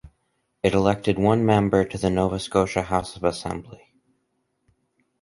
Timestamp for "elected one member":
0.73-1.85